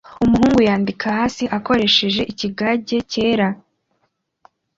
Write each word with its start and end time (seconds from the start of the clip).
Umuhungu 0.25 0.59
yandika 0.67 1.07
hasi 1.17 1.43
akoresheje 1.57 2.21
ikigage 2.31 2.97
cyera 3.11 3.47